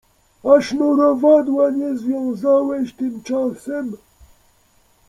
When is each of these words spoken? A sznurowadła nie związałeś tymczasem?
A 0.43 0.55
sznurowadła 0.61 1.69
nie 1.69 1.97
związałeś 1.97 2.93
tymczasem? 2.93 3.97